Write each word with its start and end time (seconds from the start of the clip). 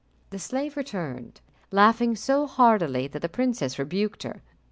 The 0.31 0.39
slave 0.39 0.77
returned, 0.77 1.41
laughing 1.69 2.15
so 2.15 2.47
heartily 2.47 3.05
that 3.09 3.21
the 3.21 3.29
princess 3.29 3.77
rebuked 3.77 4.23
her. 4.23 4.41